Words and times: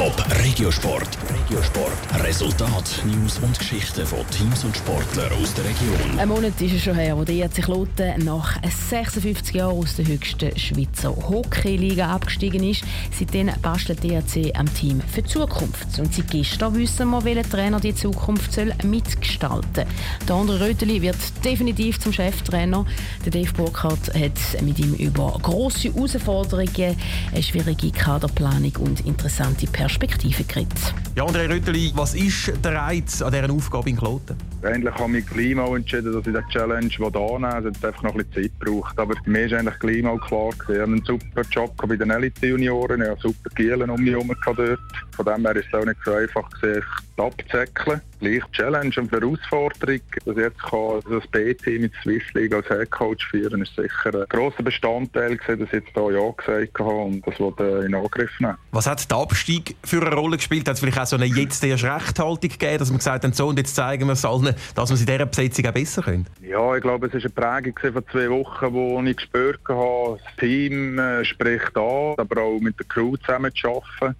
Top 0.00 0.24
Regiosport. 0.42 1.18
Regiosport. 1.28 2.24
Resultat, 2.24 3.02
News 3.04 3.38
und 3.40 3.58
Geschichten 3.58 4.06
von 4.06 4.20
Teams 4.30 4.64
und 4.64 4.74
Sportlern 4.74 5.30
aus 5.34 5.52
der 5.52 5.66
Region. 5.66 6.18
Ein 6.18 6.28
Monat 6.28 6.58
ist 6.58 6.72
es 6.72 6.82
schon 6.84 6.94
her, 6.94 7.18
wo 7.18 7.24
der 7.24 7.34
ERC 7.34 7.56
Kloten 7.56 8.24
nach 8.24 8.56
56 8.62 9.56
Jahren 9.56 9.76
aus 9.76 9.96
der 9.96 10.06
höchsten 10.06 10.58
Schweizer 10.58 11.10
Hockeyliga 11.10 12.08
abgestiegen 12.14 12.64
ist. 12.64 12.82
Seitdem 13.18 13.50
bastelt 13.60 14.02
der 14.02 14.22
ERC 14.22 14.58
am 14.58 14.72
Team 14.72 15.02
für 15.02 15.20
die 15.20 15.28
Zukunft. 15.28 15.98
Und 15.98 16.14
seit 16.14 16.30
gestern 16.30 16.74
wissen 16.76 17.10
wir, 17.10 17.22
welcher 17.22 17.50
Trainer 17.50 17.78
die 17.78 17.94
Zukunft 17.94 18.54
soll 18.54 18.72
mitgestalten 18.82 19.84
soll. 19.84 20.26
Der 20.26 20.34
andere 20.34 20.60
Röteli 20.66 21.02
wird 21.02 21.18
definitiv 21.44 22.00
zum 22.00 22.14
Cheftrainer. 22.14 22.86
Der 23.26 23.32
Dave 23.32 23.52
Burkhardt 23.52 24.14
hat 24.14 24.62
mit 24.62 24.78
ihm 24.78 24.94
über 24.94 25.38
grosse 25.42 25.92
Herausforderungen, 25.92 26.96
eine 27.32 27.42
schwierige 27.42 27.90
Kaderplanung 27.90 28.76
und 28.78 29.00
interessante 29.04 29.66
Perspektiven 29.66 29.89
geredet. 29.90 30.92
Ja, 31.20 31.26
André 31.26 31.50
Rütteli, 31.50 31.92
was 31.94 32.14
ist 32.14 32.50
der 32.64 32.76
Reiz 32.76 33.20
an 33.20 33.30
dieser 33.30 33.52
Aufgabe 33.52 33.90
in 33.90 33.96
Kloten? 33.98 34.38
Eigentlich 34.62 34.94
habe 34.94 35.18
ich 35.18 35.26
Klima 35.26 35.66
entschieden, 35.76 36.14
dass 36.14 36.26
ich 36.26 36.32
die 36.32 36.52
Challenge 36.52 36.90
annehmen 36.98 37.64
will. 37.64 37.72
Es 37.72 37.76
hat 37.76 37.84
einfach 37.84 38.02
noch 38.04 38.14
ein 38.14 38.24
bisschen 38.24 38.44
Zeit 38.44 38.52
gebraucht. 38.58 38.98
Aber 38.98 39.14
für 39.22 39.30
mich 39.30 39.52
ist 39.52 39.52
eigentlich 39.52 39.78
Klima 39.80 40.16
klar 40.16 40.48
gewesen. 40.52 40.72
Ich 40.72 40.80
habe 40.80 40.92
einen 40.92 41.04
super 41.04 41.42
Job 41.50 41.76
bei 41.76 41.96
den 41.96 42.10
Elite-Junioren. 42.10 43.02
Ich 43.02 43.08
habe 43.08 43.20
super 43.20 43.50
Gielen 43.54 43.90
um 43.90 44.00
mich 44.00 44.12
herum 44.12 44.34
dort. 44.46 44.78
Von 45.14 45.26
dem 45.26 45.44
her 45.44 45.56
ist 45.56 45.66
es 45.70 45.78
auch 45.78 45.84
nicht 45.84 45.98
so 46.06 46.14
einfach 46.14 46.48
gewesen, 46.48 46.84
abzusäckeln. 47.18 48.00
Gleich 48.20 48.42
Challenge 48.52 48.92
und 48.98 49.12
Herausforderung, 49.12 50.00
dass 50.24 50.36
ich 50.36 50.42
jetzt 50.42 50.62
kann, 50.62 51.00
das 51.10 51.26
B-Team 51.28 51.82
mit 51.82 51.92
Swiss 52.02 52.22
League 52.34 52.54
als 52.54 52.68
Headcoach 52.68 53.22
führen, 53.30 53.62
ist 53.62 53.74
sicher 53.74 54.14
ein 54.14 54.26
grosser 54.28 54.62
Bestandteil 54.62 55.36
gewesen, 55.36 55.60
dass 55.60 55.68
ich 55.68 55.84
jetzt 55.84 55.90
hier 55.94 56.12
Ja 56.12 56.30
gesagt 56.30 56.78
habe 56.78 57.04
und 57.04 57.26
das 57.26 57.40
wollte 57.40 57.84
in 57.86 57.94
Angriff 57.94 58.30
nehmen. 58.40 58.56
Was 58.72 58.86
hat 58.86 59.10
der 59.10 59.18
Abstieg 59.18 59.76
für 59.84 60.02
eine 60.02 60.14
Rolle 60.14 60.36
gespielt? 60.36 60.68
Hat 60.68 60.74
es 60.74 60.80
vielleicht 60.80 60.98
auch 60.98 61.06
so 61.10 61.16
eine 61.16 61.26
jetzt 61.26 61.62
erst 61.62 61.84
Rechthaltung 61.84 62.50
gegeben, 62.50 62.78
dass 62.78 62.88
man 62.88 62.98
gesagt 62.98 63.24
hat, 63.24 63.34
so 63.34 63.48
und 63.48 63.58
jetzt 63.58 63.74
zeigen 63.74 64.06
wir 64.06 64.12
es 64.12 64.24
allen, 64.24 64.54
dass 64.74 64.90
wir 64.90 64.94
es 64.94 65.00
in 65.00 65.06
dieser 65.06 65.26
Besetzung 65.26 65.66
auch 65.66 65.72
besser 65.72 66.02
können? 66.02 66.26
Ja, 66.40 66.74
ich 66.74 66.82
glaube, 66.82 67.06
es 67.08 67.12
war 67.12 67.20
eine 67.20 67.62
Prägung 67.72 67.92
von 67.92 68.04
zwei 68.10 68.30
Wochen, 68.30 68.72
wo 68.72 69.02
ich 69.02 69.16
gespürt 69.16 69.60
habe, 69.68 70.18
das 70.24 70.36
Team 70.36 70.98
äh, 70.98 71.24
spricht 71.24 71.76
an, 71.76 72.14
aber 72.16 72.42
auch 72.42 72.60
mit 72.60 72.78
der 72.78 72.86
Crew 72.86 73.16
zusammen 73.16 73.52
zu 73.54 73.68
arbeiten 73.68 74.16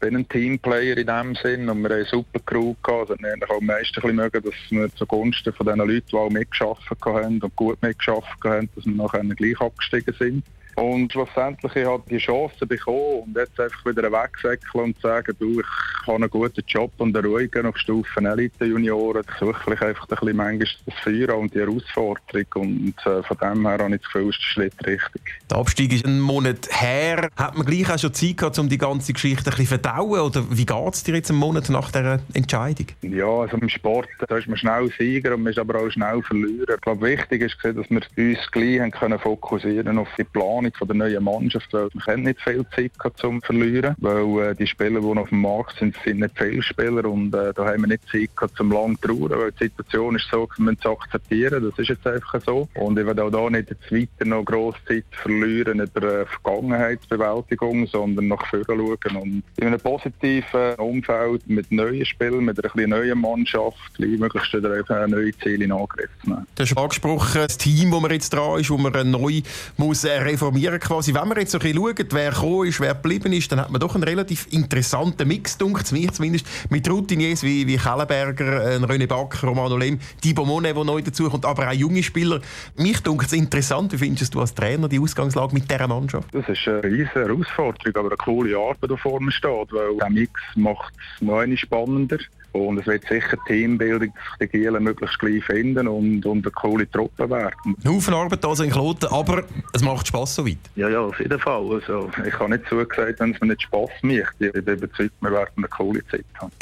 bin 0.00 0.16
ein 0.16 0.28
Teamplayer 0.28 0.96
in 0.96 1.06
dem 1.06 1.34
Sinn 1.34 1.68
und 1.68 1.82
wir 1.82 1.90
haben 1.90 1.96
eine 1.96 2.04
super 2.04 2.38
Crew 2.46 2.74
gehabt. 2.82 3.10
Also 3.10 3.16
wir 3.18 3.32
haben 3.32 3.42
auch 3.44 3.58
am 3.58 3.66
meisten 3.66 4.14
mögen, 4.14 4.42
dass 4.42 4.54
wir 4.70 4.94
zugunsten 4.94 5.52
von 5.52 5.66
den 5.66 5.78
Leuten, 5.78 6.06
die 6.10 6.16
auch 6.16 6.30
mitgearbeitet 6.30 6.98
haben 7.04 7.40
und 7.40 7.56
gut 7.56 7.82
mitgearbeitet 7.82 8.44
haben, 8.44 8.68
dass 8.74 8.86
wir 8.86 8.94
nachher 8.94 9.24
gleich 9.24 9.60
abgestiegen 9.60 10.14
sind. 10.18 10.44
Und 10.78 11.12
schlussendlich 11.12 11.74
ich 11.74 11.84
habe 11.84 12.04
die 12.08 12.18
Chance 12.18 12.64
bekommen 12.64 13.24
und 13.26 13.36
jetzt 13.36 13.58
einfach 13.58 13.84
wieder 13.84 14.12
wegsäckeln 14.12 14.84
und 14.84 15.00
sagen, 15.00 15.34
du, 15.40 15.58
ich 15.58 15.66
habe 16.06 16.16
einen 16.16 16.30
guten 16.30 16.62
Job 16.68 16.92
und 16.98 17.16
einen 17.16 17.26
ruhigen 17.26 17.66
auf 17.66 17.76
Stufen 17.76 18.26
Elite 18.26 18.64
Junioren. 18.64 19.24
Ich 19.28 19.38
suche 19.40 19.74
ich 19.74 19.82
einfach 19.82 20.08
ein 20.08 20.16
bisschen 20.16 20.36
manchmal 20.36 20.68
das 20.86 20.94
Feuer 21.02 21.36
und 21.36 21.52
die 21.52 21.58
Herausforderung 21.58 22.46
und 22.54 22.94
äh, 23.06 23.22
von 23.24 23.36
dem 23.38 23.66
her 23.66 23.78
habe 23.78 23.94
ich 23.96 24.02
das 24.02 24.12
Gefühl, 24.12 24.30
ist 24.30 24.38
der 24.38 24.44
Schritt 24.44 24.86
richtig. 24.86 25.22
Der 25.50 25.58
Abstieg 25.58 25.92
ist 25.92 26.04
einen 26.04 26.20
Monat 26.20 26.68
her. 26.70 27.28
Hat 27.36 27.56
man 27.56 27.66
gleich 27.66 27.92
auch 27.92 27.98
schon 27.98 28.14
Zeit 28.14 28.36
gehabt, 28.36 28.58
um 28.60 28.68
die 28.68 28.78
ganze 28.78 29.12
Geschichte 29.12 29.50
ein 29.50 29.56
bisschen 29.56 29.66
verdauen 29.66 30.20
oder 30.20 30.44
wie 30.48 30.64
geht 30.64 30.94
es 30.94 31.02
dir 31.02 31.16
jetzt 31.16 31.30
einen 31.30 31.40
Monat 31.40 31.68
nach 31.70 31.90
dieser 31.90 32.20
Entscheidung? 32.34 32.86
Ja, 33.02 33.26
also 33.26 33.56
im 33.56 33.68
Sport 33.68 34.08
da 34.28 34.36
ist 34.36 34.46
man 34.46 34.56
schnell 34.56 34.90
Sieger 34.96 35.34
und 35.34 35.42
man 35.42 35.52
ist 35.52 35.58
aber 35.58 35.80
auch 35.80 35.90
schnell 35.90 36.22
Verlierer. 36.22 36.74
Ich 36.74 36.80
glaube, 36.82 37.06
wichtig 37.06 37.42
ist, 37.42 37.56
dass 37.64 37.90
wir 37.90 38.00
uns 38.16 38.50
gleich 38.52 38.80
haben 38.80 38.90
können 38.92 39.18
fokussieren 39.18 39.98
auf 39.98 40.08
die 40.16 40.24
Planung 40.24 40.67
Planung 40.68 40.72
von 40.76 40.88
der 40.88 40.96
neuen 40.96 41.24
Mannschaft, 41.24 41.72
weil 41.72 41.88
wir 41.92 42.06
haben 42.06 42.22
nicht 42.22 42.40
viel 42.40 42.64
Zeit 42.74 42.92
zum 43.16 43.42
Verlieren, 43.42 43.94
weil 43.98 44.50
äh, 44.50 44.54
die 44.54 44.66
Spieler, 44.66 45.00
die 45.00 45.18
auf 45.18 45.28
dem 45.28 45.40
Markt 45.40 45.78
sind, 45.78 45.96
sind 46.04 46.20
nicht 46.20 46.36
viele 46.36 46.62
Spieler 46.62 47.04
und 47.04 47.34
äh, 47.34 47.52
da 47.54 47.66
haben 47.66 47.82
wir 47.82 47.88
nicht 47.88 48.08
Zeit 48.10 48.34
gehabt, 48.36 48.56
zum 48.56 48.72
lang 48.72 49.00
trauern, 49.00 49.38
weil 49.38 49.52
die 49.52 49.64
Situation 49.64 50.16
ist 50.16 50.28
so, 50.30 50.48
wir 50.56 50.64
müssen 50.64 50.78
es 50.80 50.86
akzeptieren, 50.86 51.64
das 51.64 51.78
ist 51.78 51.88
jetzt 51.88 52.06
einfach 52.06 52.40
so 52.44 52.68
und 52.74 52.98
ich 52.98 53.06
will 53.06 53.20
auch 53.20 53.30
da 53.30 53.50
nicht 53.50 53.70
jetzt 53.70 53.92
weiter 53.92 54.24
noch 54.24 54.44
grosse 54.44 54.78
Zeit 54.86 55.04
verlieren 55.10 55.80
über 55.80 56.20
äh, 56.20 56.26
Vergangenheitsbewältigung, 56.26 57.86
sondern 57.86 58.28
nach 58.28 58.46
vorne 58.46 58.64
schauen 58.66 59.16
und 59.16 59.42
in 59.56 59.66
einem 59.66 59.80
positiven 59.80 60.74
Umfeld 60.76 61.48
mit 61.48 61.70
neuen 61.72 62.04
Spielern, 62.04 62.44
mit 62.44 62.62
einer 62.62 62.74
ein 62.74 62.90
neuen 62.90 63.20
Mannschaft, 63.20 63.98
möglichst 63.98 64.52
wieder 64.52 65.08
neue 65.08 65.36
Ziele 65.38 65.64
in 65.64 65.72
Angriff 65.72 66.10
nehmen. 66.24 66.46
Du 66.54 66.62
hast 66.62 66.76
angesprochen, 66.76 67.42
das 67.42 67.58
Team, 67.58 67.90
das 67.90 68.00
man 68.00 68.10
jetzt 68.10 68.32
dran 68.32 68.60
ist, 68.60 68.70
wo 68.70 68.76
man 68.76 69.10
neu 69.10 69.40
muss 69.76 70.04
äh, 70.04 70.18
reformieren 70.18 70.57
informieren 70.58 70.80
quasi. 70.80 71.14
Wenn 71.14 71.28
man 71.28 71.38
jetzt 71.38 71.52
so 71.52 71.58
ein 71.58 71.72
bisschen 71.72 71.82
schaut, 71.82 72.12
wer 72.12 72.30
gekommen 72.30 72.68
ist, 72.68 72.80
wer 72.80 72.94
geblieben 72.94 73.32
ist, 73.32 73.50
dann 73.52 73.60
hat 73.60 73.70
man 73.70 73.80
doch 73.80 73.94
einen 73.94 74.04
relativ 74.04 74.46
interessanten 74.50 75.28
Mix, 75.28 75.56
dunkt 75.56 75.90
mich 75.92 76.10
zumindest, 76.10 76.46
mit 76.70 76.88
Routiniers 76.88 77.42
wie, 77.42 77.66
wie 77.66 77.76
Kellenberger, 77.76 78.74
äh, 78.74 78.76
René 78.78 79.06
Backer, 79.06 79.46
Romano 79.46 79.76
Lem, 79.76 79.98
Thibaut 80.20 80.46
Monet, 80.46 80.76
der 80.76 80.84
neu 80.84 81.00
dazukommt, 81.00 81.44
aber 81.44 81.68
auch 81.68 81.72
junge 81.72 82.02
Spieler. 82.02 82.40
Mich 82.76 83.00
dunkt 83.00 83.26
es 83.26 83.32
interessant. 83.32 83.92
Wie 83.92 83.98
findest 83.98 84.34
du 84.34 84.40
als 84.40 84.54
Trainer 84.54 84.88
die 84.88 84.98
Ausgangslage 84.98 85.54
mit 85.54 85.70
dieser 85.70 85.86
Mannschaft? 85.86 86.28
Das 86.32 86.48
ist 86.48 86.66
eine 86.66 86.82
riesige 86.82 87.10
Herausforderung, 87.14 87.94
aber 87.94 88.08
eine 88.08 88.16
coole 88.16 88.56
Arbeit, 88.56 88.90
die 88.90 88.96
vor 88.96 89.20
mir 89.20 89.32
steht, 89.32 89.72
weil 89.72 89.96
der 89.96 90.10
Mix 90.10 90.32
macht 90.56 90.92
es 91.16 91.22
noch 91.22 91.44
spannender. 91.56 92.18
Und 92.52 92.78
es 92.78 92.86
wird 92.86 93.04
sicher 93.06 93.36
Teambildung, 93.46 94.12
dass 94.14 94.48
die 94.48 94.58
Gielen 94.58 94.82
möglichst 94.82 95.18
gleich 95.18 95.44
finden 95.44 95.86
und, 95.86 96.24
und 96.24 96.46
eine 96.46 96.52
coole 96.52 96.90
Truppe 96.90 97.28
werden. 97.28 97.76
Ein 97.84 97.90
Haufen 97.90 98.14
Arbeit 98.14 98.44
also 98.44 98.64
in 98.64 98.70
Kloten, 98.70 99.08
aber 99.10 99.44
es 99.72 99.82
macht 99.82 100.08
Spass 100.08 100.37
soweit. 100.38 100.58
Ja, 100.76 100.88
ja, 100.88 101.00
auf 101.00 101.18
jeden 101.18 101.38
Fall. 101.38 101.62
Also, 101.72 102.10
ich 102.24 102.38
habe 102.38 102.50
nicht 102.50 102.68
zugesagt, 102.68 103.20
wenn 103.20 103.34
es 103.34 103.40
mir 103.40 103.48
nicht 103.48 103.62
Spass 103.62 103.90
macht. 104.02 104.34
Ich 104.38 104.52
bin 104.52 104.74
überzeugt, 104.74 105.14
wir 105.20 105.32
werden 105.32 105.50
eine 105.56 105.68
coole 105.68 106.06
Zeit 106.06 106.24
haben. 106.40 106.52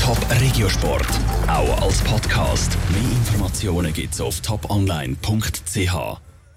Top 0.00 0.18
Regiosport, 0.40 1.08
auch 1.48 1.82
als 1.82 2.02
Podcast. 2.04 2.78
Mehr 2.90 3.10
Informationen 3.10 3.92
gibt 3.92 4.14
es 4.14 4.20
auf 4.20 4.40
toponline.ch. 4.40 6.25